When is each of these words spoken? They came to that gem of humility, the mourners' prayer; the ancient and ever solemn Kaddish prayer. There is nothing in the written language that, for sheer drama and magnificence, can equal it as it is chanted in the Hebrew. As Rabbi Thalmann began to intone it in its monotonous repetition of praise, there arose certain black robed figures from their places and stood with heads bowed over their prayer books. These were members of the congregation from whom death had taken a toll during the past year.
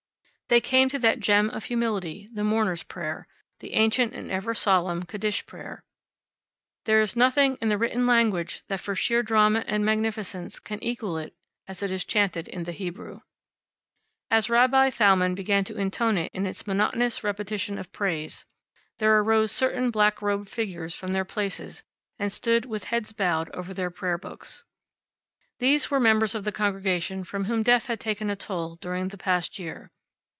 They 0.51 0.59
came 0.59 0.89
to 0.89 0.99
that 0.99 1.21
gem 1.21 1.49
of 1.51 1.63
humility, 1.63 2.27
the 2.29 2.43
mourners' 2.43 2.83
prayer; 2.83 3.25
the 3.61 3.71
ancient 3.71 4.11
and 4.11 4.29
ever 4.29 4.53
solemn 4.53 5.03
Kaddish 5.03 5.45
prayer. 5.45 5.81
There 6.83 6.99
is 6.99 7.15
nothing 7.15 7.57
in 7.61 7.69
the 7.69 7.77
written 7.77 8.05
language 8.05 8.63
that, 8.67 8.81
for 8.81 8.93
sheer 8.93 9.23
drama 9.23 9.63
and 9.65 9.85
magnificence, 9.85 10.59
can 10.59 10.83
equal 10.83 11.17
it 11.17 11.33
as 11.69 11.81
it 11.81 11.89
is 11.89 12.03
chanted 12.03 12.49
in 12.49 12.65
the 12.65 12.73
Hebrew. 12.73 13.21
As 14.29 14.49
Rabbi 14.49 14.89
Thalmann 14.89 15.35
began 15.35 15.63
to 15.63 15.77
intone 15.77 16.17
it 16.17 16.29
in 16.33 16.45
its 16.45 16.67
monotonous 16.67 17.23
repetition 17.23 17.77
of 17.77 17.93
praise, 17.93 18.45
there 18.97 19.17
arose 19.19 19.53
certain 19.53 19.89
black 19.89 20.21
robed 20.21 20.49
figures 20.49 20.93
from 20.93 21.13
their 21.13 21.23
places 21.23 21.81
and 22.19 22.29
stood 22.29 22.65
with 22.65 22.83
heads 22.91 23.13
bowed 23.13 23.49
over 23.51 23.73
their 23.73 23.89
prayer 23.89 24.17
books. 24.17 24.65
These 25.59 25.89
were 25.89 26.01
members 26.01 26.35
of 26.35 26.43
the 26.43 26.51
congregation 26.51 27.23
from 27.23 27.45
whom 27.45 27.63
death 27.63 27.85
had 27.85 28.01
taken 28.01 28.29
a 28.29 28.35
toll 28.35 28.75
during 28.75 29.07
the 29.07 29.17
past 29.17 29.57
year. 29.57 29.91